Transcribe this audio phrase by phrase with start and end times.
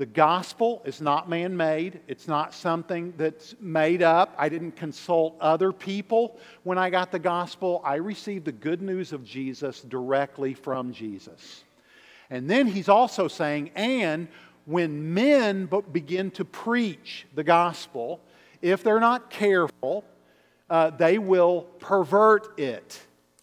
[0.00, 2.00] The gospel is not man made.
[2.08, 4.34] It's not something that's made up.
[4.38, 7.82] I didn't consult other people when I got the gospel.
[7.84, 11.64] I received the good news of Jesus directly from Jesus.
[12.30, 14.28] And then he's also saying, and
[14.64, 18.22] when men begin to preach the gospel,
[18.62, 20.02] if they're not careful,
[20.70, 22.98] uh, they will pervert it.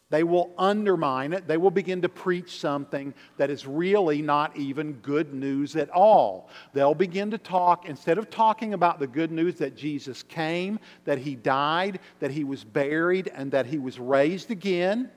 [0.10, 1.48] They will undermine it.
[1.48, 6.50] They will begin to preach something that is really not even good news at all.
[6.74, 11.18] They'll begin to talk, instead of talking about the good news that Jesus came, that
[11.18, 15.12] he died, that he was buried, and that he was raised again.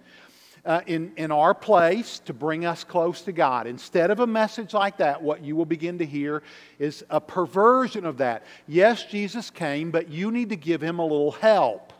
[0.62, 3.66] Uh, in, in our place to bring us close to God.
[3.66, 6.42] Instead of a message like that, what you will begin to hear
[6.78, 8.45] is a perversion of that.
[8.68, 11.95] Yes, Jesus came, but you need to give him a little help.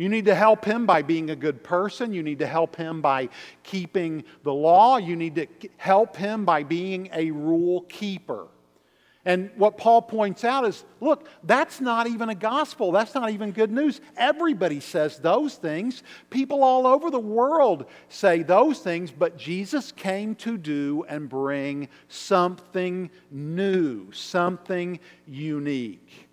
[0.00, 2.14] You need to help him by being a good person.
[2.14, 3.28] You need to help him by
[3.62, 4.96] keeping the law.
[4.96, 5.46] You need to
[5.76, 8.46] help him by being a rule keeper.
[9.26, 12.92] And what Paul points out is look, that's not even a gospel.
[12.92, 14.00] That's not even good news.
[14.16, 16.02] Everybody says those things.
[16.30, 21.90] People all over the world say those things, but Jesus came to do and bring
[22.08, 26.29] something new, something unique.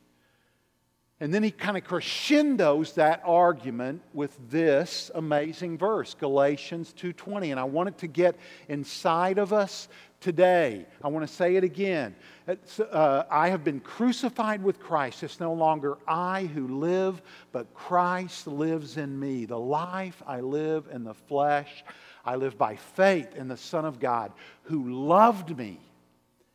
[1.19, 7.49] And then he kind of crescendos that argument with this amazing verse, Galatians 2:20.
[7.49, 8.35] And I want it to get
[8.67, 10.85] inside of us today.
[11.03, 12.15] I want to say it again.
[12.47, 15.23] Uh, I have been crucified with Christ.
[15.23, 19.45] It's no longer I who live, but Christ lives in me.
[19.45, 21.83] The life I live in the flesh,
[22.25, 25.79] I live by faith in the Son of God who loved me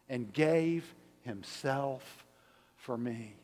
[0.08, 2.24] and gave himself
[2.77, 3.34] for me.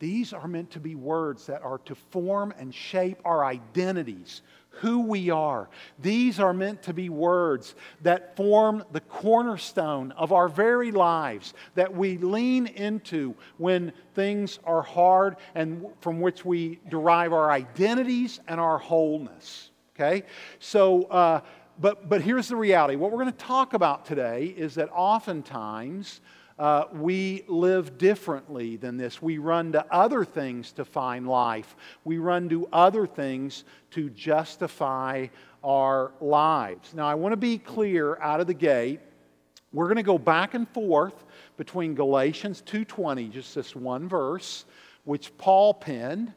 [0.00, 5.00] These are meant to be words that are to form and shape our identities, who
[5.00, 5.68] we are.
[5.98, 11.94] These are meant to be words that form the cornerstone of our very lives, that
[11.94, 18.58] we lean into when things are hard and from which we derive our identities and
[18.58, 19.70] our wholeness.
[19.94, 20.22] Okay?
[20.60, 21.42] So, uh,
[21.78, 22.96] but, but here's the reality.
[22.96, 26.22] What we're going to talk about today is that oftentimes,
[26.60, 29.22] uh, we live differently than this.
[29.22, 35.28] We run to other things to find life, we run to other things to justify
[35.64, 36.92] our lives.
[36.94, 39.00] Now, I want to be clear out of the gate.
[39.72, 41.24] We're going to go back and forth
[41.56, 44.66] between Galatians 2:20, just this one verse,
[45.04, 46.34] which Paul penned,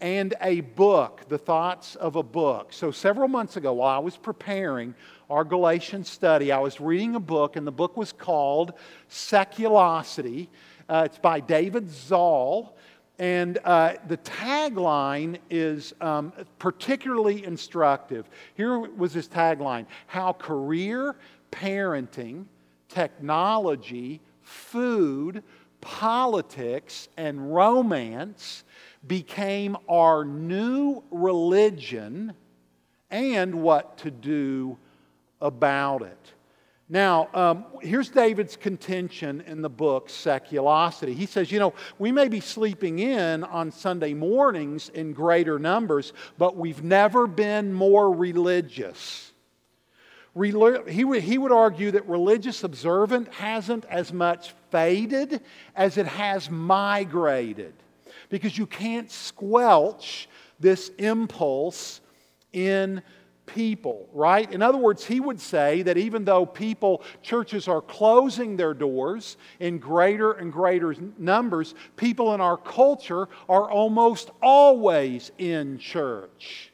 [0.00, 2.72] and a book, the thoughts of a book.
[2.72, 4.94] So, several months ago, while I was preparing
[5.30, 8.74] our Galatian study, I was reading a book, and the book was called
[9.08, 10.48] Seculosity.
[10.88, 12.76] Uh, it's by David Zahl.
[13.18, 18.28] And uh, the tagline is um, particularly instructive.
[18.54, 21.14] Here was his tagline How career,
[21.52, 22.46] parenting,
[22.88, 25.44] technology, food,
[25.80, 28.64] politics, and romance
[29.06, 32.34] became our new religion
[33.10, 34.76] and what to do
[35.40, 36.32] about it.
[36.88, 41.14] Now, um, here's David's contention in the book, Seculosity.
[41.14, 46.12] He says, you know, we may be sleeping in on Sunday mornings in greater numbers,
[46.36, 49.32] but we've never been more religious.
[50.40, 55.40] He would, he would argue that religious observance hasn't as much faded
[55.74, 57.72] as it has migrated
[58.28, 60.28] because you can't squelch
[60.60, 62.00] this impulse
[62.52, 63.02] in
[63.46, 64.50] people, right?
[64.50, 69.36] In other words, he would say that even though people, churches are closing their doors
[69.60, 76.72] in greater and greater numbers, people in our culture are almost always in church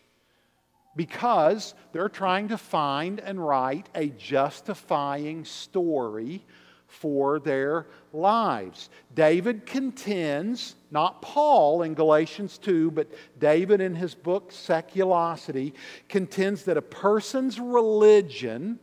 [0.97, 6.44] because they're trying to find and write a justifying story
[6.91, 8.91] for their lives.
[9.15, 13.09] David contends, not Paul in Galatians 2, but
[13.39, 15.73] David in his book Seculosity,
[16.09, 18.78] contends that a person's religion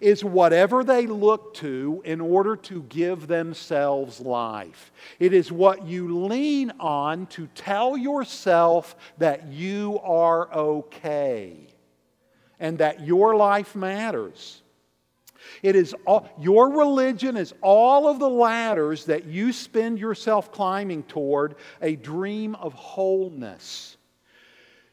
[0.00, 4.92] is whatever they look to in order to give themselves life.
[5.18, 11.66] It is what you lean on to tell yourself that you are okay
[12.58, 14.62] and that your life matters.
[15.62, 21.02] It is all, your religion is all of the ladders that you spend yourself climbing
[21.04, 23.96] toward a dream of wholeness.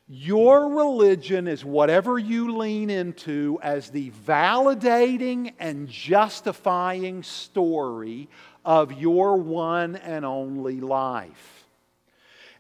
[0.09, 8.29] Your religion is whatever you lean into as the validating and justifying story
[8.63, 11.65] of your one and only life.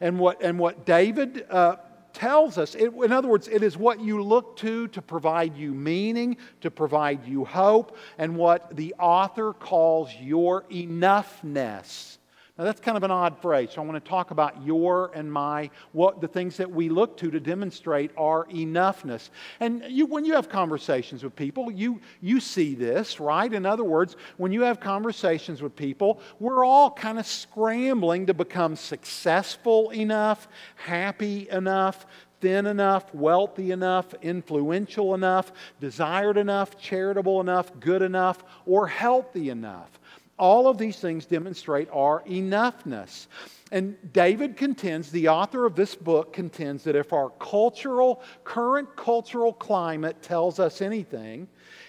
[0.01, 1.77] And what, and what David uh,
[2.17, 5.71] tells us, it, in other words, it is what you look to to provide you
[5.73, 12.16] meaning, to provide you hope, and what the author calls your enoughness.
[12.57, 15.31] Now, that's kind of an odd phrase, so I want to talk about your and
[15.31, 19.29] my, what the things that we look to to demonstrate our enoughness.
[19.59, 23.53] And you, when you have conversations with people, you, you see this, right?
[23.53, 28.33] In other words, when you have conversations with people, we're all kind of scrambling to
[28.33, 32.07] become successful enough, happy enough,
[32.41, 39.96] thin enough, wealthy enough, influential enough, desired enough, charitable enough, good enough, or healthy enough.
[40.37, 43.27] All of these things demonstrate our enoughness.
[43.71, 49.51] And David contends, the author of this book contends that if our cultural, current cultural
[49.51, 51.47] climate tells us anything,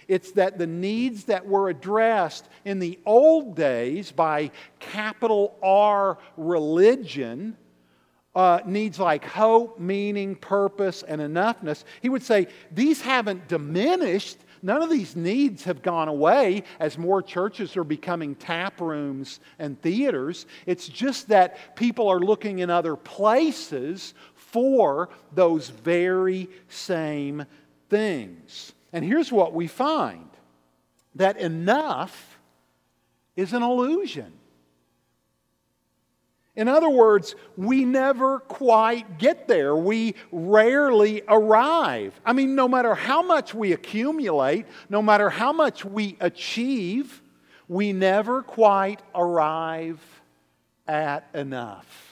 [0.08, 4.50] it's that the needs that were addressed in the old days by
[4.80, 7.56] capital R religion,
[8.34, 14.38] uh, needs like hope, meaning, purpose, and enoughness, he would say these haven't diminished.
[14.62, 19.80] None of these needs have gone away as more churches are becoming tap rooms and
[19.80, 20.46] theaters.
[20.66, 27.44] It's just that people are looking in other places for those very same
[27.88, 28.72] things.
[28.92, 30.28] And here's what we find
[31.14, 32.38] that enough
[33.36, 34.32] is an illusion.
[36.58, 39.76] In other words, we never quite get there.
[39.76, 42.20] We rarely arrive.
[42.26, 47.22] I mean, no matter how much we accumulate, no matter how much we achieve,
[47.68, 50.00] we never quite arrive
[50.88, 52.08] at enough.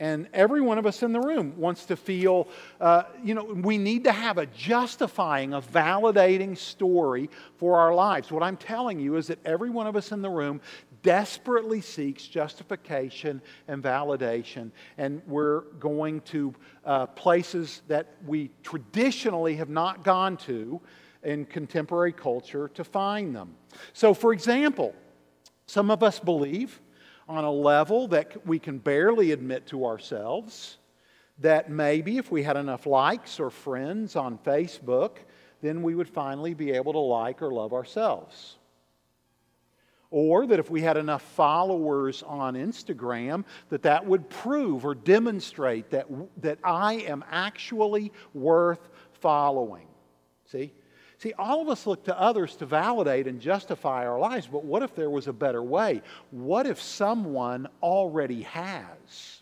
[0.00, 2.46] And every one of us in the room wants to feel,
[2.80, 8.30] uh, you know, we need to have a justifying, a validating story for our lives.
[8.30, 10.60] What I'm telling you is that every one of us in the room
[11.02, 14.70] desperately seeks justification and validation.
[14.96, 16.54] And we're going to
[16.84, 20.80] uh, places that we traditionally have not gone to
[21.22, 23.54] in contemporary culture to find them.
[23.92, 24.94] So, for example,
[25.66, 26.80] some of us believe
[27.28, 30.78] on a level that we can barely admit to ourselves
[31.40, 35.18] that maybe if we had enough likes or friends on Facebook,
[35.62, 38.57] then we would finally be able to like or love ourselves.
[40.10, 45.90] Or that if we had enough followers on Instagram, that that would prove or demonstrate
[45.90, 46.06] that,
[46.40, 49.86] that I am actually worth following.
[50.46, 50.72] See?
[51.18, 54.82] See, all of us look to others to validate and justify our lives, but what
[54.84, 56.00] if there was a better way?
[56.30, 59.37] What if someone already has?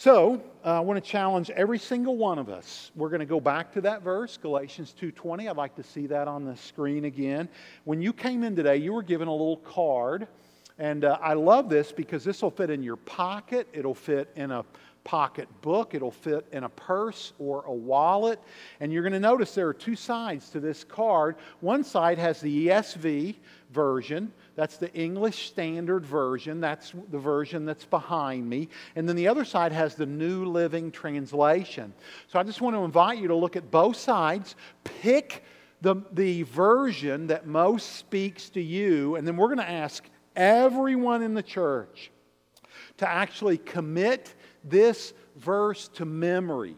[0.00, 2.92] So, uh, I want to challenge every single one of us.
[2.94, 5.48] We're going to go back to that verse, Galatians 2:20.
[5.48, 7.48] I'd like to see that on the screen again.
[7.82, 10.28] When you came in today, you were given a little card,
[10.78, 13.66] and uh, I love this because this will fit in your pocket.
[13.72, 14.64] It'll fit in a
[15.08, 15.94] pocket book.
[15.94, 18.38] It'll fit in a purse or a wallet.
[18.78, 21.36] And you're going to notice there are two sides to this card.
[21.60, 23.36] One side has the ESV
[23.70, 24.30] version.
[24.54, 26.60] That's the English Standard Version.
[26.60, 28.68] That's the version that's behind me.
[28.96, 31.94] And then the other side has the New Living Translation.
[32.26, 35.42] So I just want to invite you to look at both sides, pick
[35.80, 40.04] the, the version that most speaks to you, and then we're going to ask
[40.36, 42.10] everyone in the church
[42.98, 44.34] to actually commit
[44.64, 46.76] this verse to memory.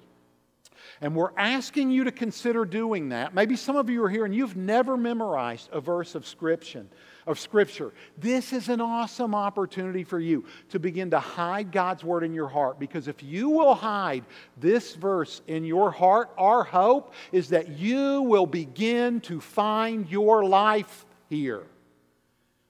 [1.00, 3.34] And we're asking you to consider doing that.
[3.34, 6.86] Maybe some of you are here and you've never memorized a verse of scripture.
[7.26, 7.92] Of scripture.
[8.18, 12.48] This is an awesome opportunity for you to begin to hide God's word in your
[12.48, 14.24] heart because if you will hide
[14.58, 20.44] this verse in your heart, our hope is that you will begin to find your
[20.44, 21.62] life here.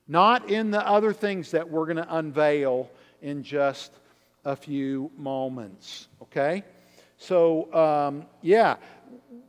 [0.06, 2.90] Not in the other things that we're going to unveil
[3.22, 3.92] in just
[4.44, 6.08] a few moments.
[6.22, 6.64] Okay?
[7.16, 8.76] So, um, yeah,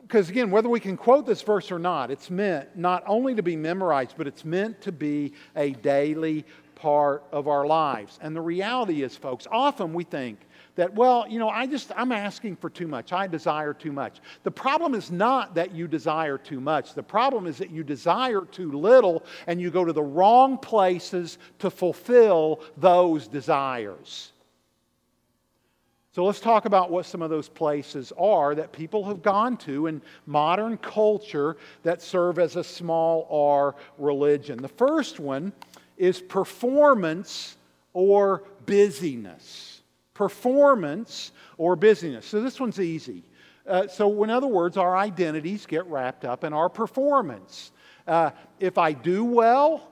[0.01, 3.43] because again, whether we can quote this verse or not, it's meant not only to
[3.43, 6.45] be memorized, but it's meant to be a daily
[6.75, 8.19] part of our lives.
[8.21, 10.39] And the reality is, folks, often we think
[10.75, 13.13] that, well, you know, I just, I'm asking for too much.
[13.13, 14.19] I desire too much.
[14.43, 16.93] The problem is not that you desire too much.
[16.93, 21.37] The problem is that you desire too little and you go to the wrong places
[21.59, 24.31] to fulfill those desires.
[26.13, 29.87] So let's talk about what some of those places are that people have gone to
[29.87, 34.61] in modern culture that serve as a small r religion.
[34.61, 35.53] The first one
[35.97, 37.55] is performance
[37.93, 39.83] or busyness.
[40.13, 42.25] Performance or busyness.
[42.25, 43.23] So this one's easy.
[43.65, 47.71] Uh, so, in other words, our identities get wrapped up in our performance.
[48.07, 49.87] Uh, if I do well,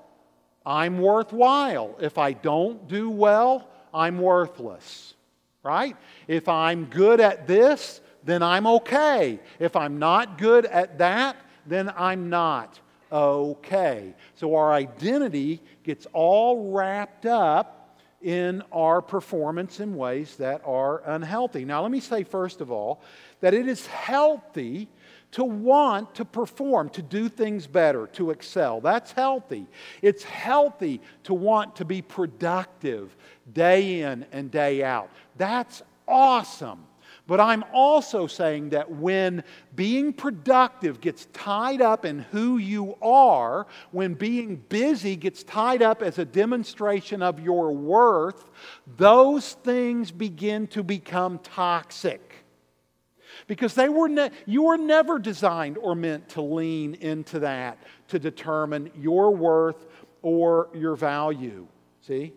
[0.65, 1.95] I'm worthwhile.
[2.01, 5.13] If I don't do well, I'm worthless,
[5.69, 5.95] right?
[6.27, 9.39] If I'm good at this, then I'm okay.
[9.59, 12.79] If I'm not good at that, then I'm not
[13.11, 14.15] okay.
[14.35, 21.65] So our identity gets all wrapped up in our performance in ways that are unhealthy.
[21.65, 23.01] Now, let me say, first of all,
[23.39, 24.89] that it is healthy
[25.31, 28.81] to want to perform, to do things better, to excel.
[28.81, 29.67] That's healthy.
[30.01, 33.15] It's healthy to want to be productive
[33.53, 35.09] day in and day out.
[35.37, 36.85] That's awesome.
[37.27, 39.43] But I'm also saying that when
[39.75, 46.01] being productive gets tied up in who you are, when being busy gets tied up
[46.01, 48.49] as a demonstration of your worth,
[48.97, 52.28] those things begin to become toxic.
[53.49, 57.79] Because they were ne- you were never designed or meant to lean into that
[58.09, 59.87] to determine your worth
[60.21, 61.65] or your value.
[62.01, 62.31] See?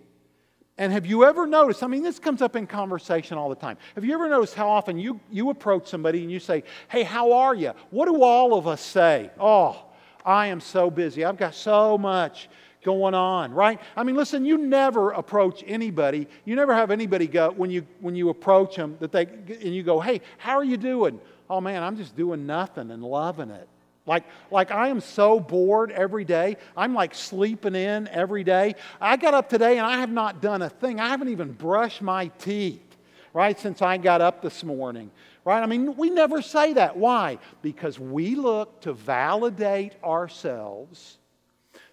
[0.79, 1.83] And have you ever noticed?
[1.83, 3.77] I mean, this comes up in conversation all the time.
[3.95, 7.33] Have you ever noticed how often you, you approach somebody and you say, Hey, how
[7.33, 7.73] are you?
[7.91, 9.31] What do all of us say?
[9.39, 9.85] Oh,
[10.25, 11.27] I am so busy.
[11.27, 12.49] I've got so much
[12.83, 13.81] going on, right?
[13.97, 16.27] I mean, listen, you never approach anybody.
[16.45, 19.83] You never have anybody go when you when you approach them that they and you
[19.83, 23.69] go, "Hey, how are you doing?" "Oh man, I'm just doing nothing and loving it."
[24.05, 26.57] Like, like I am so bored every day.
[26.77, 28.75] I'm like sleeping in every day.
[29.01, 30.99] I got up today and I have not done a thing.
[30.99, 32.97] I haven't even brushed my teeth,
[33.33, 35.13] right, since I got up this morning,
[35.45, 35.63] right?
[35.63, 36.97] I mean, we never say that.
[36.97, 37.39] Why?
[37.63, 41.19] Because we look to validate ourselves.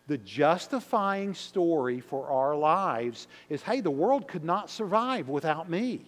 [0.10, 6.04] The justifying story for our lives is hey, the world could not survive without me.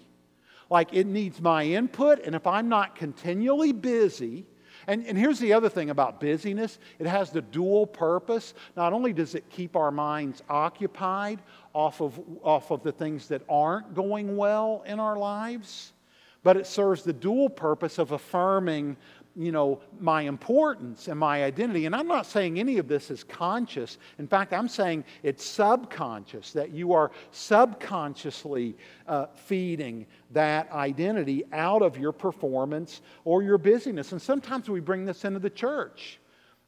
[0.72, 4.48] Like, it needs my input, and if I'm not continually busy,
[4.88, 8.56] and, and here's the other thing about busyness it has the dual purpose.
[8.76, 11.40] Not only does it keep our minds occupied
[11.72, 15.94] off of, off of the things that aren't going well in our lives,
[16.42, 18.98] but it serves the dual purpose of affirming
[19.36, 21.86] you know, my importance and my identity.
[21.86, 23.98] And I'm not saying any of this is conscious.
[24.20, 28.76] In fact, I'm saying it's subconscious, that you are subconsciously
[29.08, 34.12] uh, feeding that identity out of your performance or your busyness.
[34.12, 36.20] And sometimes we bring this into the church.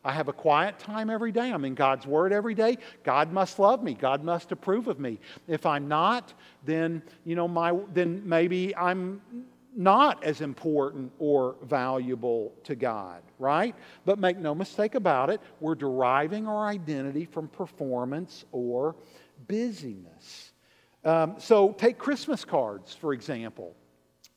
[0.05, 1.51] I have a quiet time every day.
[1.51, 2.77] I'm in God's Word every day.
[3.03, 3.93] God must love me.
[3.93, 5.19] God must approve of me.
[5.47, 6.33] If I'm not,
[6.65, 9.21] then you know my then maybe I'm
[9.75, 13.75] not as important or valuable to God, right?
[14.05, 18.95] But make no mistake about it, we're deriving our identity from performance or
[19.47, 20.51] busyness.
[21.03, 23.75] Um, so take Christmas cards, for example.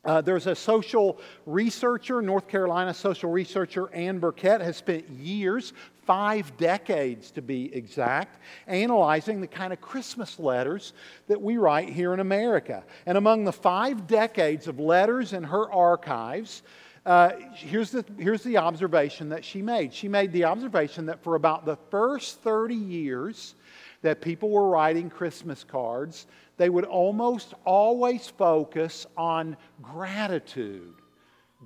[0.05, 5.73] Uh, there's a social researcher, North Carolina social researcher, Ann Burkett, has spent years,
[6.07, 10.93] five decades to be exact, analyzing the kind of Christmas letters
[11.27, 12.85] that we write here in America.
[13.05, 16.63] And among the five decades of letters in her archives,
[17.05, 19.93] uh, here's, the, here's the observation that she made.
[19.93, 23.55] She made the observation that for about the first 30 years
[24.03, 30.95] that people were writing Christmas cards, they would almost always focus on gratitude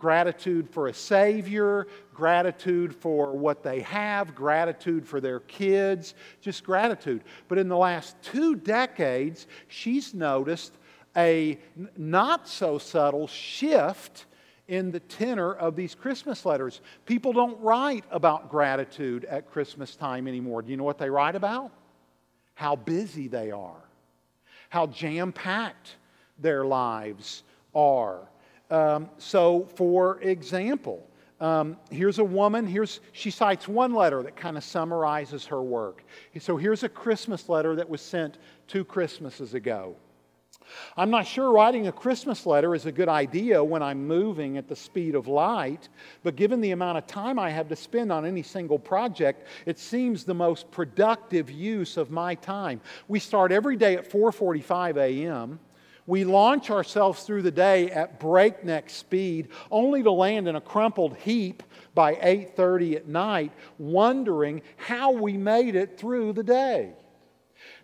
[0.00, 7.22] gratitude for a Savior, gratitude for what they have, gratitude for their kids, just gratitude.
[7.46, 10.72] But in the last two decades, she's noticed
[11.16, 11.58] a
[11.96, 14.26] not so subtle shift
[14.66, 16.80] in the tenor of these Christmas letters.
[17.06, 20.62] People don't write about gratitude at Christmas time anymore.
[20.62, 21.70] Do you know what they write about?
[22.54, 23.84] How busy they are
[24.70, 25.96] how jam packed
[26.38, 27.42] their lives
[27.74, 28.20] are.
[28.70, 31.06] Um, so, for example,
[31.40, 36.04] um, here's a woman, here's, she cites one letter that kind of summarizes her work.
[36.38, 39.96] So, here's a Christmas letter that was sent two Christmases ago.
[40.96, 44.68] I'm not sure writing a Christmas letter is a good idea when I'm moving at
[44.68, 45.88] the speed of light,
[46.22, 49.78] but given the amount of time I have to spend on any single project, it
[49.78, 52.80] seems the most productive use of my time.
[53.08, 55.58] We start every day at 4:45 a.m.
[56.10, 61.16] We launch ourselves through the day at breakneck speed, only to land in a crumpled
[61.18, 61.62] heap
[61.94, 66.94] by 8:30 at night, wondering how we made it through the day.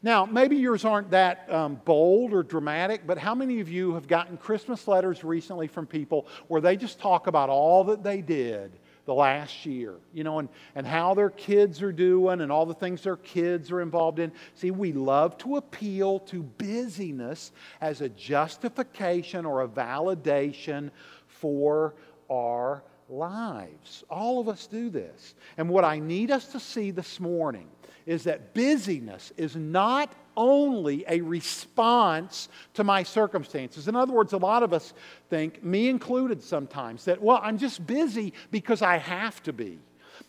[0.02, 4.08] Now, maybe yours aren't that um, bold or dramatic, but how many of you have
[4.08, 8.72] gotten Christmas letters recently from people where they just talk about all that they did
[9.06, 12.74] the last year, you know, and, and how their kids are doing and all the
[12.74, 14.32] things their kids are involved in?
[14.54, 20.90] See, we love to appeal to busyness as a justification or a validation
[21.28, 21.94] for
[22.28, 24.04] our lives.
[24.10, 25.34] All of us do this.
[25.56, 27.68] And what I need us to see this morning
[28.06, 33.88] is that busyness is not only a response to my circumstances.
[33.88, 34.92] In other words, a lot of us
[35.30, 39.78] think, me included sometimes, that, well, I'm just busy because I have to be.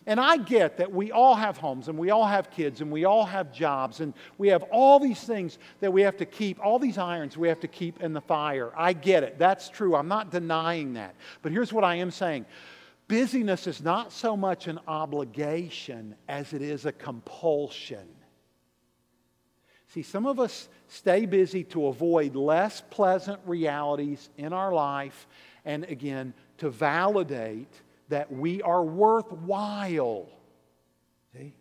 [0.06, 3.04] And I get that we all have homes and we all have kids and we
[3.04, 6.78] all have jobs and we have all these things that we have to keep, all
[6.78, 8.72] these irons we have to keep in the fire.
[8.76, 9.38] I get it.
[9.38, 9.94] That's true.
[9.94, 11.14] I'm not denying that.
[11.42, 12.46] But here's what I am saying
[13.06, 18.06] busyness is not so much an obligation as it is a compulsion.
[19.98, 25.26] See, some of us stay busy to avoid less pleasant realities in our life
[25.64, 27.72] and again, to validate
[28.08, 30.28] that we are worthwhile.
[31.32, 31.52] See?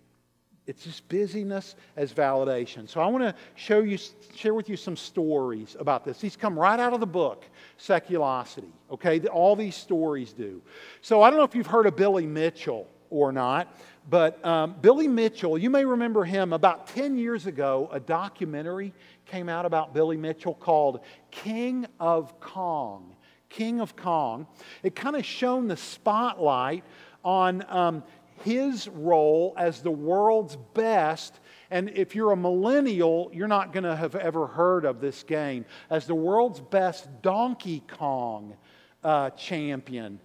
[0.68, 2.88] It's just busyness as validation.
[2.88, 3.98] So I want to show you,
[4.36, 6.20] share with you some stories about this.
[6.20, 7.44] These come right out of the book,
[7.80, 8.70] Seculosity.
[8.92, 10.62] Okay, all these stories do.
[11.02, 13.76] So I don't know if you've heard of Billy Mitchell or not,
[14.10, 18.94] but um, Billy Mitchell, you may remember him about 10 years ago, a documentary
[19.26, 23.16] came out about Billy Mitchell called King of Kong.
[23.50, 24.48] King of Kong.
[24.84, 26.84] It kind of shone the spotlight
[27.24, 28.04] on um,
[28.44, 31.40] his role as the world's best.
[31.70, 35.66] And if you're a millennial, you're not going to have ever heard of this game
[35.90, 38.56] as the world's best Donkey Kong
[39.04, 40.20] uh, champion.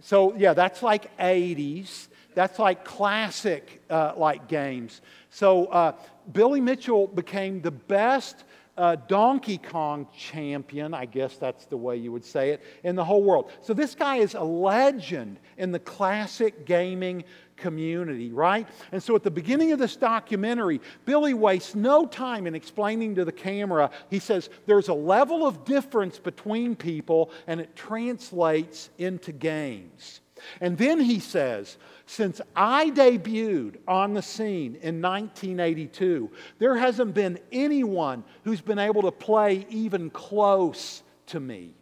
[0.00, 2.08] So, yeah, that's like 80s.
[2.36, 5.00] That's like classic uh, like games.
[5.30, 5.92] So, uh,
[6.32, 8.44] Billy Mitchell became the best
[8.76, 13.04] uh, Donkey Kong champion, I guess that's the way you would say it, in the
[13.04, 13.50] whole world.
[13.62, 17.24] So this guy is a legend in the classic gaming
[17.56, 18.68] community, right?
[18.92, 23.24] And so at the beginning of this documentary, Billy wastes no time in explaining to
[23.24, 23.90] the camera.
[24.10, 30.20] He says there's a level of difference between people and it translates into games.
[30.60, 37.38] And then he says, since I debuted on the scene in 1982, there hasn't been
[37.50, 41.74] anyone who's been able to play even close to me.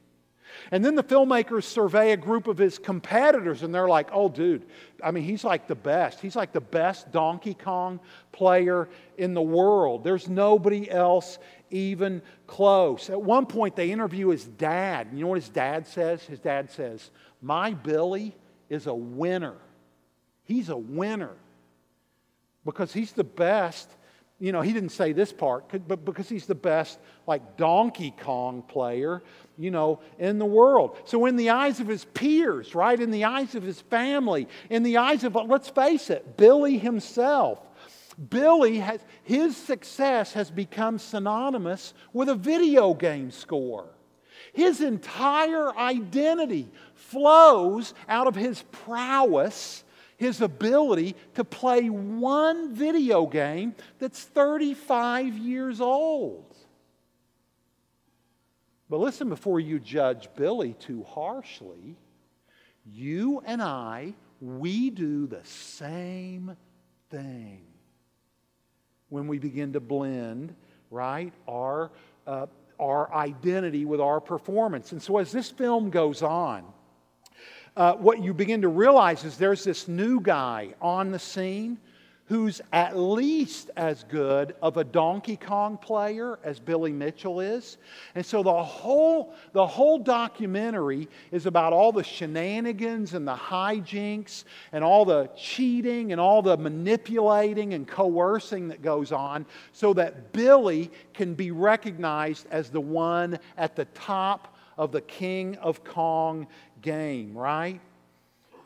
[0.71, 4.65] And then the filmmakers survey a group of his competitors, and they're like, oh, dude,
[5.03, 6.21] I mean, he's like the best.
[6.21, 8.01] He's like the best Donkey Kong
[8.33, 8.89] player
[9.19, 10.05] in the world.
[10.05, 11.39] There's nobody else
[11.71, 13.11] even close.
[13.11, 15.09] At one point, they interview his dad.
[15.13, 16.23] You know what his dad says?
[16.23, 17.11] His dad says,
[17.43, 18.35] My Billy
[18.75, 19.57] is a winner.
[20.45, 21.33] He's a winner
[22.65, 23.91] because he's the best.
[24.41, 28.63] You know, he didn't say this part, but because he's the best, like Donkey Kong
[28.63, 29.23] player,
[29.57, 30.99] you know, in the world.
[31.05, 34.83] So, in the eyes of his peers, right, in the eyes of his family, in
[34.83, 37.61] the eyes of, let's face it, Billy himself,
[38.29, 43.89] Billy has, his success has become synonymous with a video game score.
[44.55, 49.85] His entire identity flows out of his prowess
[50.17, 56.57] his ability to play one video game that's 35 years old.
[58.89, 61.97] But listen, before you judge Billy too harshly,
[62.87, 66.57] you and I, we do the same
[67.11, 67.63] thing
[69.09, 70.55] when we begin to blend,
[70.91, 71.91] right, our,
[72.27, 72.47] uh,
[72.79, 74.93] our identity with our performance.
[74.93, 76.65] And so as this film goes on,
[77.77, 81.79] uh, what you begin to realize is there's this new guy on the scene
[82.27, 87.77] who's at least as good of a Donkey Kong player as Billy Mitchell is.
[88.15, 94.45] And so the whole, the whole documentary is about all the shenanigans and the hijinks
[94.73, 100.33] and all the cheating and all the manipulating and coercing that goes on so that
[100.33, 106.47] Billy can be recognized as the one at the top of the King of Kong
[106.81, 107.81] game, right?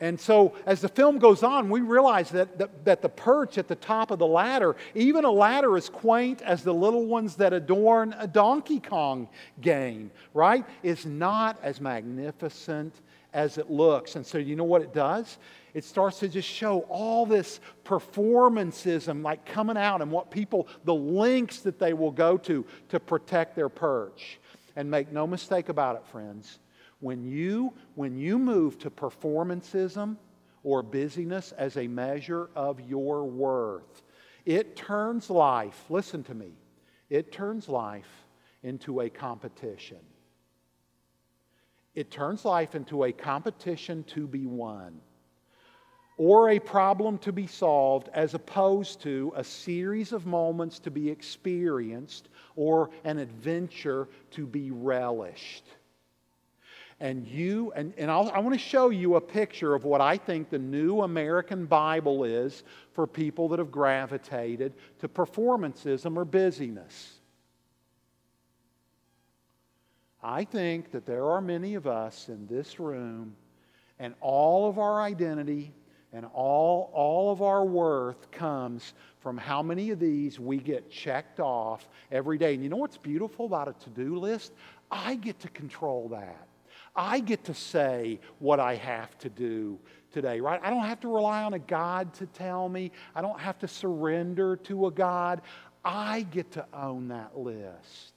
[0.01, 3.67] And so, as the film goes on, we realize that, that, that, the perch at
[3.67, 7.51] the top of the ladder, even a ladder as quaint as the little ones that
[7.51, 9.27] adorn a Donkey Kong
[9.59, 12.93] game, right, is not as magnificent
[13.33, 14.15] as it looks.
[14.15, 15.37] And so, you know what it does?
[15.73, 20.95] It starts to just show all this performancism like coming out and what people, the
[20.95, 24.39] lengths that they will go to to protect their perch.
[24.75, 26.59] And make no mistake about it, friends
[26.99, 30.17] when you, when you move to performancism
[30.63, 34.03] or busyness as a measure of your worth,
[34.45, 36.51] it turns life, listen to me,
[37.09, 38.25] it turns life
[38.63, 39.99] into a competition.
[41.95, 45.01] It turns life into a competition to be won
[46.19, 51.09] or a problem to be solved as opposed to a series of moments to be
[51.09, 55.63] experienced or an adventure to be relished.
[57.01, 60.17] And you, and, and I'll, I want to show you a picture of what I
[60.17, 67.19] think the new American Bible is for people that have gravitated to performancism or busyness.
[70.21, 73.33] I think that there are many of us in this room,
[73.97, 75.71] and all of our identity
[76.11, 81.39] and all, all of our worth comes from how many of these we get checked
[81.39, 82.55] off every day.
[82.55, 84.51] And you know what's beautiful about a to do list?
[84.91, 86.48] I get to control that.
[86.95, 89.79] I get to say what I have to do
[90.11, 90.59] today, right?
[90.63, 93.67] I don't have to rely on a God to tell me, I don't have to
[93.67, 95.41] surrender to a God.
[95.83, 98.13] I get to own that list.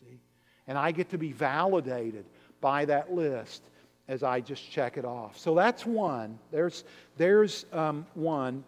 [0.00, 0.18] See?
[0.66, 2.24] And I get to be validated
[2.60, 3.62] by that list
[4.08, 5.38] as I just check it off.
[5.38, 6.38] So that's one.
[6.50, 6.84] There's,
[7.16, 8.64] there's um, one.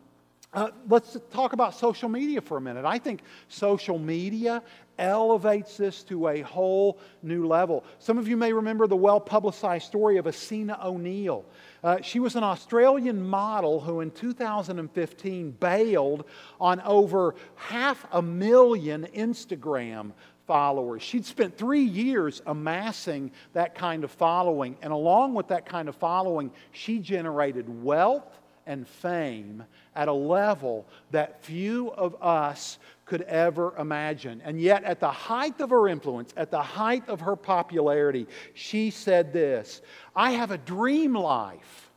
[0.53, 2.85] Uh, let's talk about social media for a minute.
[2.85, 4.63] I think social media
[4.99, 7.85] elevates this to a whole new level.
[7.99, 11.45] Some of you may remember the well publicized story of Essena O'Neill.
[11.83, 16.25] Uh, she was an Australian model who in 2015 bailed
[16.61, 20.13] on over half a million Instagram
[20.47, 21.03] followers.
[21.03, 25.97] She'd spent three years amassing that kind of following, and along with that kind of
[25.97, 33.75] following, she generated wealth and fame at a level that few of us could ever
[33.77, 34.41] imagine.
[34.45, 38.91] And yet, at the height of her influence, at the height of her popularity, she
[38.91, 39.83] said this
[40.15, 41.91] I have a dream life.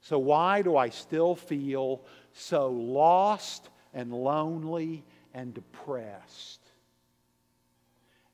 [0.00, 2.02] So, why do I still feel
[2.32, 5.02] so lost and lonely
[5.32, 6.60] and depressed?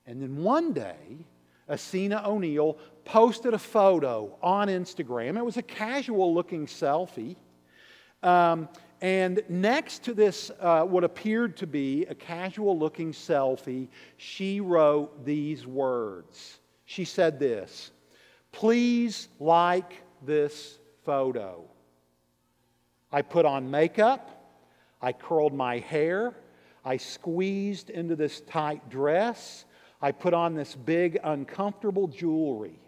[0.06, 1.24] And then one day,
[1.68, 5.38] Essena O'Neill posted a photo on Instagram.
[5.38, 7.36] It was a casual looking selfie.
[8.22, 8.68] Um,
[9.00, 15.24] and next to this, uh, what appeared to be a casual looking selfie, she wrote
[15.24, 16.58] these words.
[16.84, 17.92] She said this
[18.52, 21.64] Please like this photo.
[23.12, 24.54] I put on makeup,
[25.00, 26.34] I curled my hair,
[26.84, 29.64] I squeezed into this tight dress.
[30.02, 32.78] I put on this big, uncomfortable jewelry.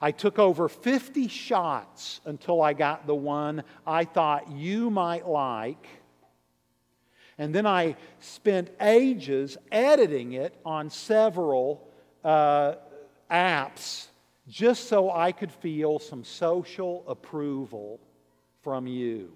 [0.00, 5.86] I took over 50 shots until I got the one I thought you might like.
[7.36, 11.88] And then I spent ages editing it on several
[12.24, 12.74] uh,
[13.30, 14.08] apps
[14.48, 18.00] just so I could feel some social approval
[18.62, 19.32] from you.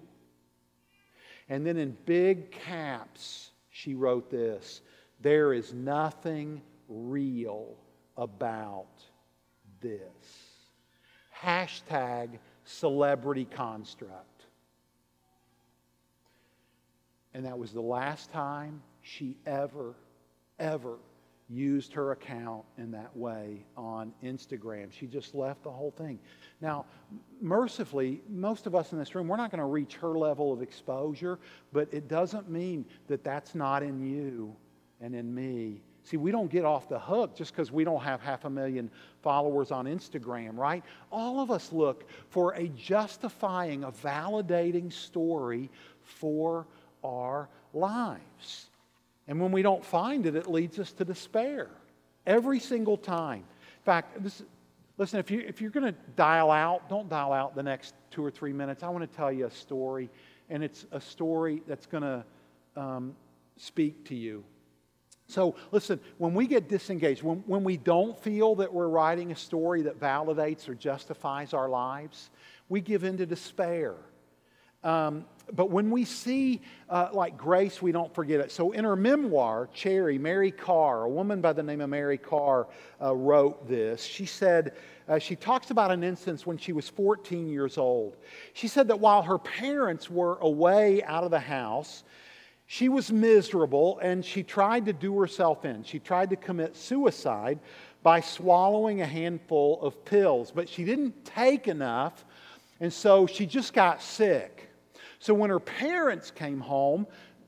[1.49, 4.81] And then in big caps, she wrote this
[5.21, 7.75] there is nothing real
[8.17, 9.03] about
[9.81, 10.52] this.
[11.43, 14.45] Hashtag celebrity construct.
[17.33, 19.95] And that was the last time she ever,
[20.59, 20.97] ever
[21.49, 24.91] used her account in that way on Instagram.
[24.91, 26.19] She just left the whole thing.
[26.61, 26.85] Now,
[27.41, 30.61] mercifully, most of us in this room, we're not going to reach her level of
[30.61, 31.39] exposure,
[31.71, 34.55] but it doesn't mean that that's not in you
[35.01, 35.81] and in me.
[36.03, 38.91] See, we don't get off the hook just because we don't have half a million
[39.21, 40.83] followers on Instagram, right?
[41.11, 45.69] All of us look for a justifying, a validating story
[46.01, 46.67] for
[47.03, 48.67] our lives.
[49.29, 51.69] And when we don't find it, it leads us to despair
[52.25, 53.39] every single time.
[53.39, 54.43] In fact, this,
[54.97, 58.23] listen, if, you, if you're going to dial out, don't dial out the next two
[58.23, 58.83] or three minutes.
[58.83, 60.09] I want to tell you a story,
[60.49, 62.25] and it's a story that's going to
[62.75, 63.15] um,
[63.55, 64.43] speak to you.
[65.27, 69.35] So, listen, when we get disengaged, when, when we don't feel that we're writing a
[69.35, 72.29] story that validates or justifies our lives,
[72.69, 73.95] we give in to despair.
[74.83, 78.51] Um, but when we see uh, like grace, we don't forget it.
[78.51, 82.67] So in her memoir, Cherry, Mary Karr, a woman by the name of Mary Karr,
[83.01, 84.03] uh, wrote this.
[84.03, 84.73] She said,
[85.07, 88.17] uh, she talks about an instance when she was 14 years old.
[88.53, 92.03] She said that while her parents were away out of the house,
[92.73, 95.83] she was miserable and she tried to do herself in.
[95.83, 97.59] She tried to commit suicide
[98.01, 102.25] by swallowing a handful of pills, but she didn't take enough,
[102.79, 104.71] and so she just got sick.
[105.19, 107.05] So when her parents came home,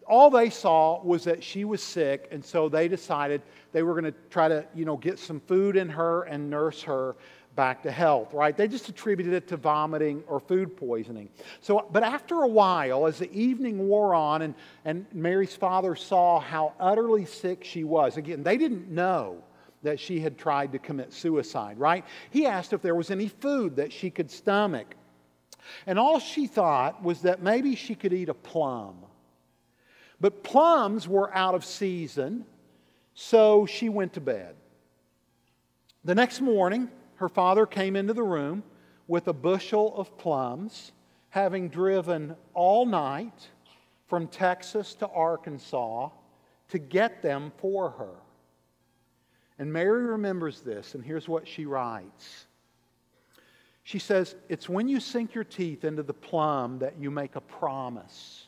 [0.08, 4.14] all they saw was that she was sick, and so they decided they were going
[4.14, 7.16] to try to, you know, get some food in her and nurse her
[7.56, 8.56] back to health, right?
[8.56, 11.30] They just attributed it to vomiting or food poisoning.
[11.62, 16.40] So, but after a while, as the evening wore on and, and Mary's father saw
[16.40, 19.42] how utterly sick she was, again, they didn't know
[19.84, 22.04] that she had tried to commit suicide, right?
[22.32, 24.96] He asked if there was any food that she could stomach.
[25.88, 28.96] And all she thought was that maybe she could eat a plum.
[30.20, 32.46] But plums were out of season,
[33.14, 34.56] so she went to bed.
[36.04, 38.64] The next morning, her father came into the room
[39.08, 40.92] with a bushel of plums,
[41.30, 43.50] having driven all night
[44.08, 46.10] from Texas to Arkansas
[46.70, 48.16] to get them for her.
[49.58, 52.48] And Mary remembers this, and here's what she writes.
[53.84, 57.42] She says, It's when you sink your teeth into the plum that you make a
[57.42, 58.48] promise.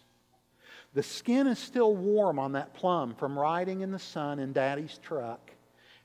[0.94, 4.98] The skin is still warm on that plum from riding in the sun in Daddy's
[4.98, 5.52] truck,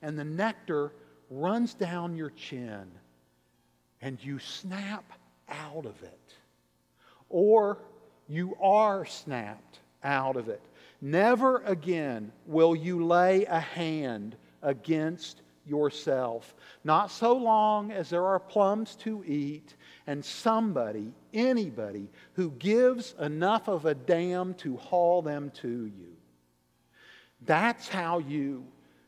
[0.03, 0.92] and the nectar
[1.32, 2.90] runs down your chin,
[4.00, 5.04] and you snap
[5.48, 6.34] out of it.
[7.28, 7.78] Or
[8.28, 10.60] you are snapped out of it.
[11.00, 16.54] Never again will you lay a hand against yourself.
[16.84, 19.74] Not so long as there are plums to eat
[20.06, 26.16] and somebody, anybody, who gives enough of a damn to haul them to you.
[27.44, 28.64] That's how you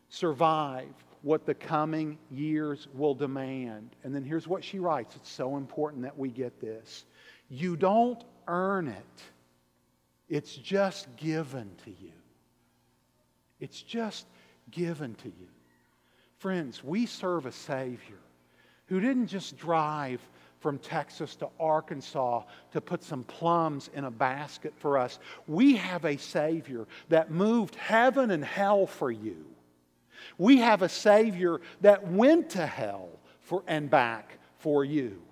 [0.09, 0.93] survive
[1.25, 3.97] what the coming years will demand.
[4.05, 7.07] And then here's what she writes it's so important that we get this.
[7.49, 9.23] You don't earn it,
[10.29, 12.13] it's just given to you.
[13.59, 14.27] It's just
[14.71, 15.49] given to you.
[16.37, 18.19] Friends, we serve a Savior
[18.87, 20.21] who didn't just drive
[20.61, 25.19] from Texas to Arkansas to put some plums in a basket for us.
[25.47, 29.54] We have a Savior that moved heaven and hell for you.
[30.39, 33.09] We have a Savior that went to hell
[33.41, 35.23] for, and back for you.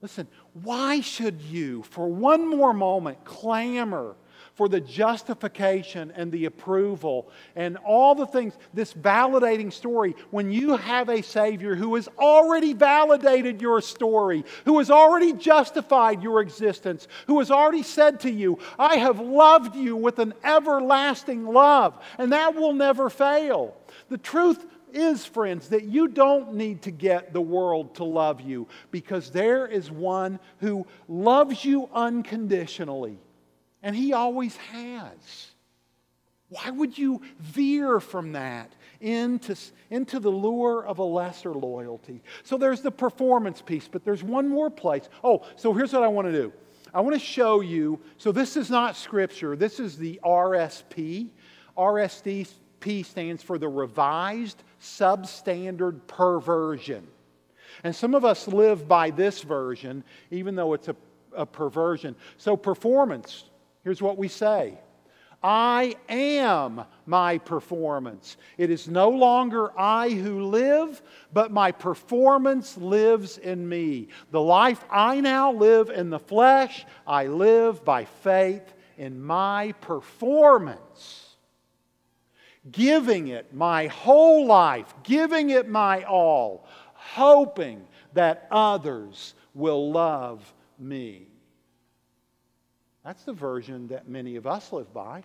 [0.00, 0.28] Listen,
[0.62, 4.16] why should you, for one more moment, clamor
[4.54, 10.76] for the justification and the approval and all the things, this validating story, when you
[10.76, 17.08] have a Savior who has already validated your story, who has already justified your existence,
[17.26, 22.32] who has already said to you, I have loved you with an everlasting love, and
[22.32, 23.76] that will never fail.
[24.08, 28.68] The truth is, friends, that you don't need to get the world to love you
[28.92, 33.18] because there is one who loves you unconditionally
[33.84, 35.52] and He always has.
[36.48, 39.56] Why would you veer from that into,
[39.90, 42.22] into the lure of a lesser loyalty?
[42.42, 45.08] So there's the performance piece, but there's one more place.
[45.22, 46.52] Oh, so here's what I want to do
[46.92, 48.00] I want to show you.
[48.18, 51.28] So this is not scripture, this is the RSP.
[51.76, 52.46] RSP
[53.04, 57.06] stands for the Revised Substandard Perversion.
[57.82, 60.94] And some of us live by this version, even though it's a,
[61.34, 62.14] a perversion.
[62.36, 63.44] So, performance
[63.84, 64.78] Here's what we say
[65.42, 68.38] I am my performance.
[68.56, 71.02] It is no longer I who live,
[71.34, 74.08] but my performance lives in me.
[74.30, 81.36] The life I now live in the flesh, I live by faith in my performance.
[82.72, 91.33] Giving it my whole life, giving it my all, hoping that others will love me.
[93.04, 95.22] That's the version that many of us live by.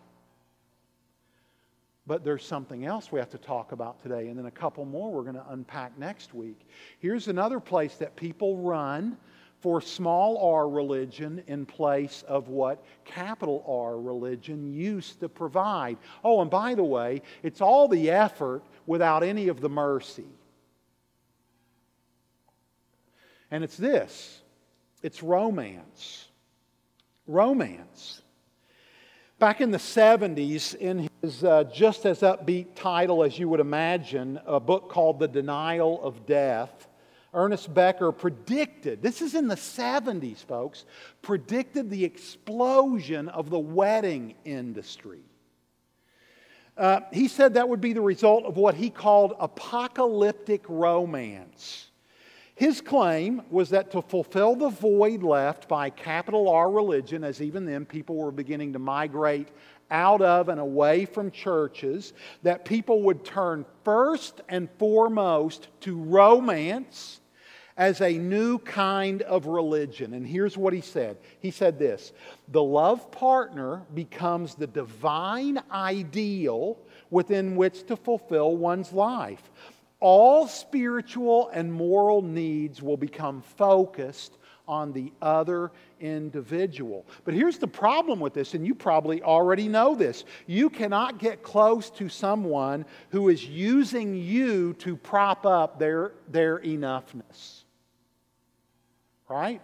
[2.05, 5.11] But there's something else we have to talk about today, and then a couple more
[5.11, 6.67] we're going to unpack next week.
[6.99, 9.15] Here's another place that people run
[9.61, 15.97] for small r religion in place of what capital R religion used to provide.
[16.23, 20.25] Oh, and by the way, it's all the effort without any of the mercy.
[23.51, 24.41] And it's this
[25.03, 26.28] it's romance
[27.29, 28.21] romance.
[29.37, 34.39] Back in the 70s, in his uh, just as upbeat title as you would imagine,
[34.45, 36.87] a book called The Denial of Death,
[37.33, 40.85] Ernest Becker predicted, this is in the 70s, folks,
[41.21, 45.21] predicted the explosion of the wedding industry.
[46.75, 51.88] Uh, he said that would be the result of what he called apocalyptic romance.
[52.59, 57.65] His claim was that to fulfill the void left by capital R religion, as even
[57.65, 59.47] then people were beginning to migrate
[59.89, 62.11] out of and away from churches,
[62.43, 67.21] that people would turn first and foremost to romance
[67.77, 70.13] as a new kind of religion.
[70.13, 72.11] And here's what he said He said this
[72.49, 76.77] The love partner becomes the divine ideal
[77.09, 79.49] within which to fulfill one's life
[79.99, 87.05] all spiritual and moral needs will become focused on the other individual.
[87.25, 90.23] But here's the problem with this, and you probably already know this.
[90.45, 96.59] You cannot get close to someone who is using you to prop up their, their
[96.59, 97.63] enoughness.
[99.27, 99.61] Right?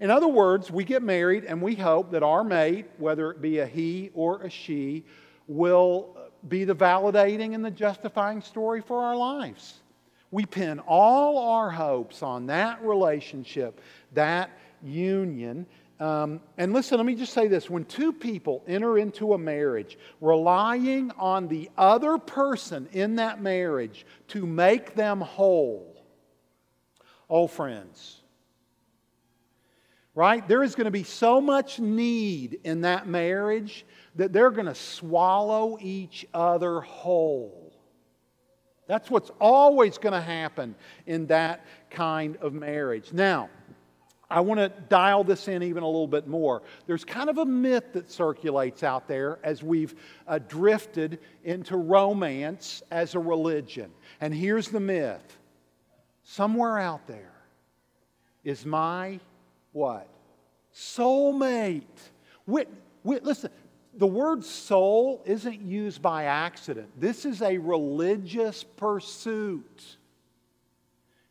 [0.00, 3.60] In other words, we get married and we hope that our mate, whether it be
[3.60, 5.04] a he or a she,
[5.46, 6.16] will
[6.48, 9.80] be the validating and the justifying story for our lives.
[10.30, 13.80] We pin all our hopes on that relationship,
[14.14, 14.50] that
[14.82, 15.66] union.
[16.00, 19.96] Um, and listen, let me just say this when two people enter into a marriage
[20.20, 26.04] relying on the other person in that marriage to make them whole,
[27.30, 28.20] oh, friends,
[30.14, 30.46] right?
[30.48, 34.74] There is going to be so much need in that marriage that they're going to
[34.74, 37.72] swallow each other whole.
[38.86, 40.74] That's what's always going to happen
[41.06, 43.12] in that kind of marriage.
[43.12, 43.48] Now,
[44.30, 46.62] I want to dial this in even a little bit more.
[46.86, 49.94] There's kind of a myth that circulates out there as we've
[50.26, 53.90] uh, drifted into romance as a religion.
[54.20, 55.38] And here's the myth
[56.22, 57.32] somewhere out there
[58.44, 59.20] is my
[59.72, 60.08] what?
[60.74, 61.82] Soulmate.
[62.46, 62.68] Wit,
[63.02, 63.50] wit, listen,
[63.96, 66.88] the word soul isn't used by accident.
[66.98, 69.96] This is a religious pursuit.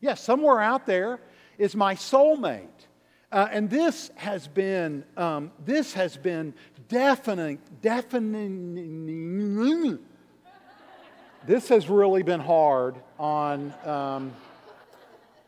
[0.00, 1.20] Yes, somewhere out there
[1.58, 2.68] is my soulmate.
[3.30, 6.54] Uh, and this has been, um, this has been
[6.88, 8.78] deafening, deafening.
[11.46, 14.32] this has really been hard on, um,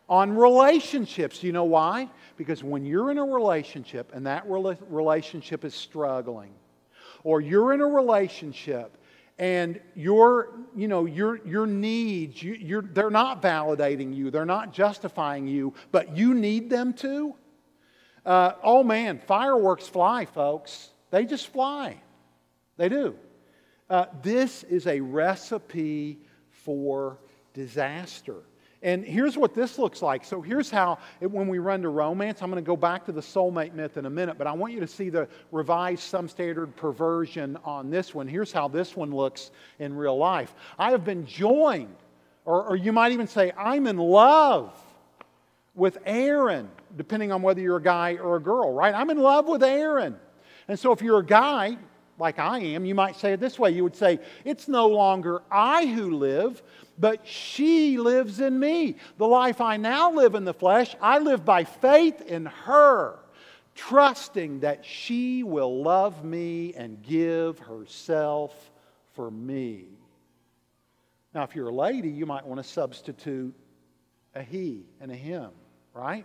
[0.09, 1.43] on relationships.
[1.43, 2.09] You know why?
[2.37, 6.53] Because when you're in a relationship and that relationship is struggling,
[7.27, 8.97] or you're in a relationship
[9.37, 15.49] and your, you know, your, your needs, you, they're not validating you, they're not justifying
[15.49, 17.35] you, but you need them to.
[18.25, 20.91] Uh, oh man, fireworks fly, folks.
[21.11, 22.01] They just fly.
[22.77, 23.17] They do.
[23.91, 27.19] Uh, this is a recipe for
[27.55, 28.45] disaster.
[28.83, 30.25] And here's what this looks like.
[30.25, 33.13] So here's how, it, when we run to romance, I'm going to go back to
[33.13, 36.29] the soulmate myth in a minute, but I want you to see the revised some
[36.29, 38.29] standard perversion on this one.
[38.29, 40.55] Here's how this one looks in real life.
[40.79, 41.97] I have been joined,
[42.45, 44.73] or, or you might even say, I'm in love
[45.75, 48.95] with Aaron, depending on whether you're a guy or a girl, right?
[48.95, 50.17] I'm in love with Aaron.
[50.69, 51.77] And so if you're a guy,
[52.19, 53.71] like I am, you might say it this way.
[53.71, 56.63] You would say, It's no longer I who live,
[56.99, 58.97] but she lives in me.
[59.19, 63.19] The life I now live in the flesh, I live by faith in her,
[63.75, 68.71] trusting that she will love me and give herself
[69.13, 69.87] for me.
[71.35, 73.55] Now, if you're a lady, you might want to substitute
[74.35, 75.51] a he and a him,
[75.93, 76.25] right?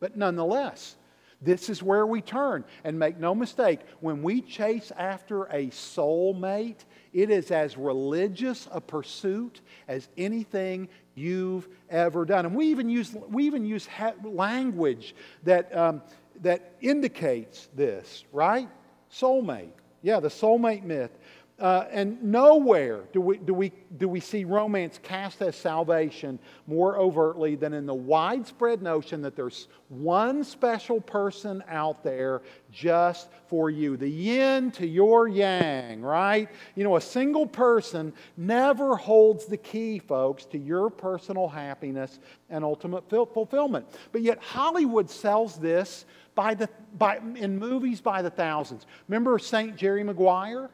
[0.00, 0.96] But nonetheless,
[1.42, 2.64] this is where we turn.
[2.84, 8.80] And make no mistake, when we chase after a soulmate, it is as religious a
[8.80, 12.46] pursuit as anything you've ever done.
[12.46, 13.88] And we even use, we even use
[14.24, 16.02] language that, um,
[16.42, 18.68] that indicates this, right?
[19.12, 19.70] Soulmate.
[20.02, 21.16] Yeah, the soulmate myth.
[21.60, 26.36] Uh, and nowhere do we, do, we, do we see romance cast as salvation
[26.66, 33.28] more overtly than in the widespread notion that there's one special person out there just
[33.46, 33.96] for you.
[33.96, 36.48] The yin to your yang, right?
[36.74, 42.18] You know, a single person never holds the key, folks, to your personal happiness
[42.50, 43.86] and ultimate fulfillment.
[44.10, 48.86] But yet, Hollywood sells this by the, by, in movies by the thousands.
[49.06, 49.76] Remember St.
[49.76, 50.68] Jerry Maguire?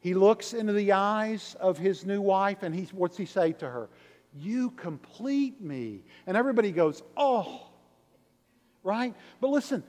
[0.00, 3.68] He looks into the eyes of his new wife and he, what's he say to
[3.68, 3.90] her?
[4.34, 6.04] You complete me.
[6.26, 7.68] And everybody goes, oh,
[8.82, 9.14] right?
[9.40, 9.84] But listen,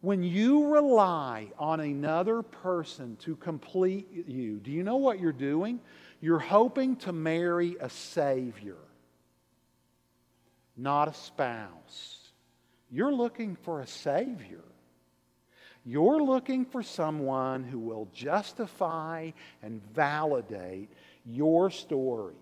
[0.00, 5.80] when you rely on another person to complete you, do you know what you're doing?
[6.20, 8.78] You're hoping to marry a Savior,
[10.76, 12.18] not a spouse.
[12.90, 14.64] You're looking for a Savior.
[15.84, 19.30] You're looking for someone who will justify
[19.62, 20.90] and validate
[21.24, 22.34] your story.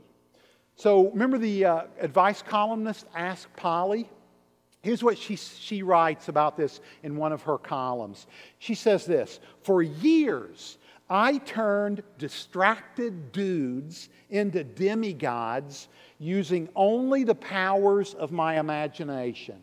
[0.74, 4.09] So remember the uh, advice columnist Ask Polly?
[4.83, 8.27] Here's what she, she writes about this in one of her columns.
[8.59, 10.79] She says this For years,
[11.11, 19.61] I turned distracted dudes into demigods using only the powers of my imagination.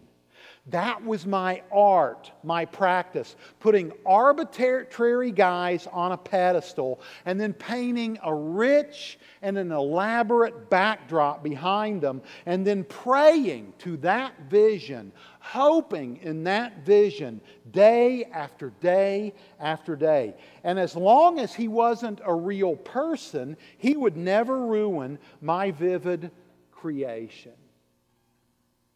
[0.69, 8.17] That was my art, my practice, putting arbitrary guys on a pedestal and then painting
[8.23, 16.17] a rich and an elaborate backdrop behind them, and then praying to that vision, hoping
[16.23, 20.33] in that vision day after day after day.
[20.63, 26.31] And as long as he wasn't a real person, he would never ruin my vivid
[26.71, 27.53] creation.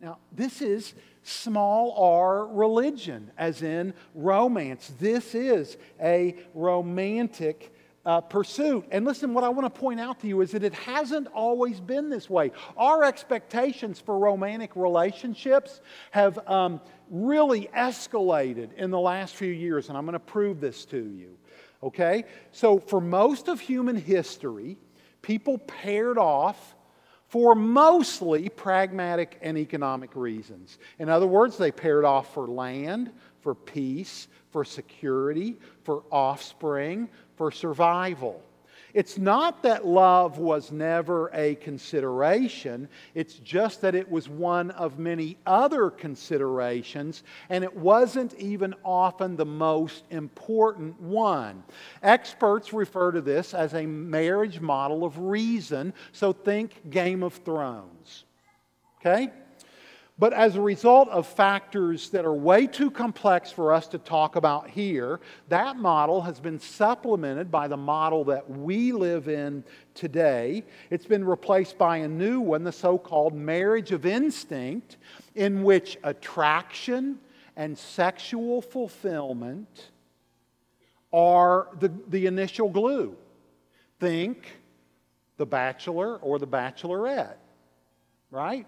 [0.02, 0.93] Now, this is
[1.24, 4.91] small r religion, as in romance.
[4.99, 7.74] This is a romantic
[8.05, 8.86] uh, pursuit.
[8.91, 11.80] And listen, what I want to point out to you is that it hasn't always
[11.80, 12.51] been this way.
[12.78, 19.97] Our expectations for romantic relationships have um, really escalated in the last few years, and
[19.97, 21.38] I'm going to prove this to you.
[21.84, 22.26] Okay?
[22.51, 24.78] So, for most of human history,
[25.22, 26.76] people paired off
[27.30, 30.80] for mostly pragmatic and economic reasons.
[30.98, 33.12] In other words, they paired off for land,
[33.42, 38.44] for peace, for security, for offspring, for survival.
[38.94, 45.00] It's not that love was never a consideration, it's just that it was one of
[45.00, 51.64] many other considerations, and it wasn't even often the most important one.
[52.02, 58.26] Experts refer to this as a marriage model of reason, so think Game of Thrones.
[59.00, 59.32] Okay?
[60.20, 64.36] But as a result of factors that are way too complex for us to talk
[64.36, 69.63] about here, that model has been supplemented by the model that we live in
[69.93, 70.65] today.
[70.89, 74.97] It's been replaced by a new one, the so called marriage of instinct,
[75.36, 77.20] in which attraction
[77.55, 79.91] and sexual fulfillment
[81.13, 83.15] are the, the initial glue.
[84.01, 84.59] Think
[85.38, 87.38] the bachelor or the bachelorette,
[88.32, 88.67] right?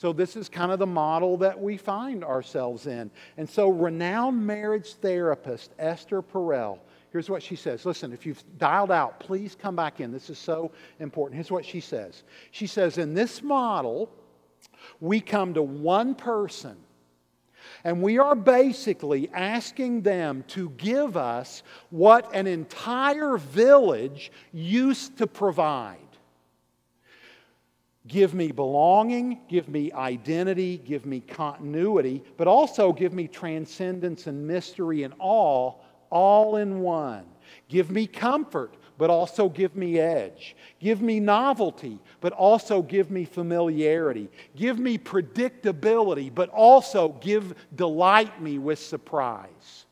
[0.00, 3.10] So, this is kind of the model that we find ourselves in.
[3.36, 6.78] And so, renowned marriage therapist Esther Perel,
[7.12, 7.84] here's what she says.
[7.84, 10.10] Listen, if you've dialed out, please come back in.
[10.10, 11.34] This is so important.
[11.34, 14.10] Here's what she says She says, In this model,
[15.00, 16.78] we come to one person.
[17.84, 25.26] And we are basically asking them to give us what an entire village used to
[25.26, 25.98] provide.
[28.08, 34.46] Give me belonging, give me identity, give me continuity, but also give me transcendence and
[34.46, 37.24] mystery and all, all in one.
[37.68, 40.56] Give me comfort, but also give me edge.
[40.80, 44.30] Give me novelty, but also give me familiarity.
[44.56, 49.86] Give me predictability, but also give delight me with surprise.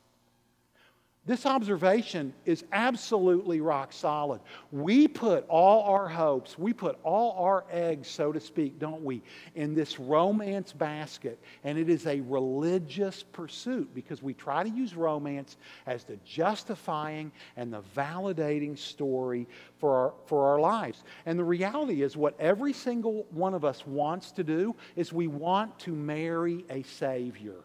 [1.29, 4.41] This observation is absolutely rock solid.
[4.73, 9.21] We put all our hopes, we put all our eggs, so to speak, don't we,
[9.55, 11.39] in this romance basket.
[11.65, 17.31] And it is a religious pursuit because we try to use romance as the justifying
[17.59, 21.03] and the validating story for our, for our lives.
[21.27, 25.27] And the reality is, what every single one of us wants to do is we
[25.27, 27.57] want to marry a Savior.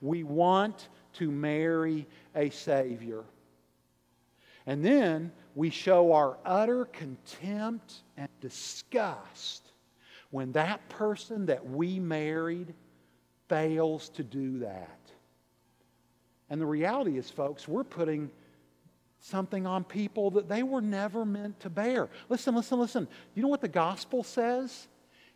[0.00, 3.24] We want to marry a Savior.
[4.66, 9.72] And then we show our utter contempt and disgust
[10.30, 12.74] when that person that we married
[13.48, 14.98] fails to do that.
[16.50, 18.30] And the reality is, folks, we're putting
[19.20, 22.08] something on people that they were never meant to bear.
[22.28, 23.08] Listen, listen, listen.
[23.34, 24.88] You know what the gospel says?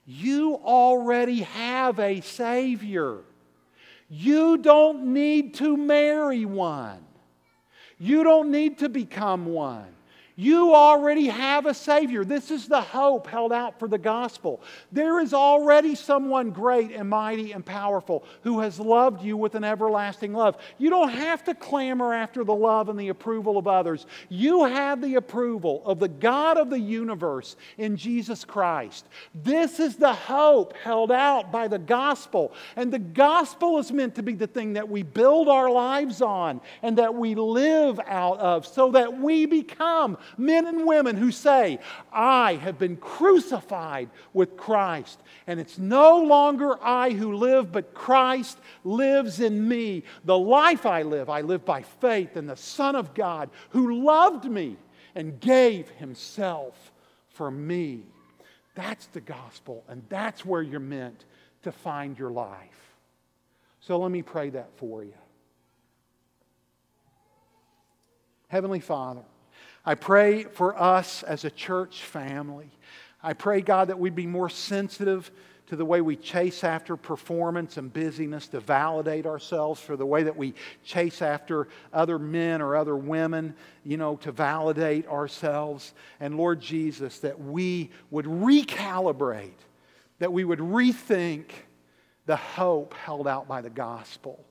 [0.05, 3.19] You already have a Savior.
[4.09, 7.05] You don't need to marry one.
[7.99, 9.95] You don't need to become one.
[10.41, 12.25] You already have a Savior.
[12.25, 14.63] This is the hope held out for the gospel.
[14.93, 19.65] There is already someone great and mighty and powerful who has loved you with an
[19.65, 20.57] everlasting love.
[20.79, 24.07] You don't have to clamor after the love and the approval of others.
[24.29, 29.07] You have the approval of the God of the universe in Jesus Christ.
[29.35, 32.53] This is the hope held out by the gospel.
[32.77, 36.61] And the gospel is meant to be the thing that we build our lives on
[36.85, 41.79] and that we live out of so that we become men and women who say,
[42.13, 48.59] I have been crucified with Christ, and it's no longer I who live, but Christ
[48.85, 50.05] lives in me.
[50.25, 54.45] The life I live, I live by faith in the Son of God who loved
[54.45, 54.77] me
[55.15, 56.93] and gave himself
[57.29, 58.03] for me.
[58.75, 61.25] That's the gospel, and that's where you're meant
[61.63, 62.95] to find your life.
[63.81, 65.15] So let me pray that for you.
[68.49, 69.23] Heavenly Father,
[69.89, 72.69] I pray for us as a church family.
[73.23, 75.31] I pray, God, that we'd be more sensitive
[75.69, 80.25] to the way we chase after performance and busyness to validate ourselves, for the way
[80.25, 80.53] that we
[80.85, 85.95] chase after other men or other women, you know, to validate ourselves.
[86.21, 89.57] And Lord Jesus, that we would recalibrate,
[90.19, 91.47] that we would rethink
[92.27, 94.45] the hope held out by the gospel,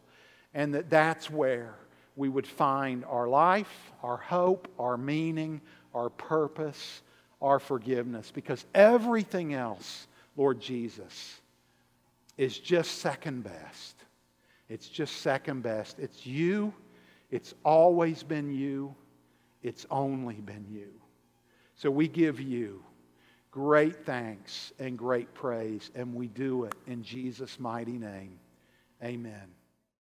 [0.55, 1.75] and that that's where
[2.18, 5.61] we would find our life, our hope, our meaning,
[5.93, 7.01] our purpose,
[7.41, 8.32] our forgiveness.
[8.32, 11.39] Because everything else, Lord Jesus,
[12.38, 13.95] is just second best.
[14.68, 15.99] It's just second best.
[15.99, 16.74] It's you,
[17.32, 18.93] it's always been you,
[19.63, 20.89] It's only been you.
[21.76, 22.84] So we give you
[23.51, 28.39] great thanks and great praise, and we do it in Jesus' mighty name.
[29.03, 29.56] Amen.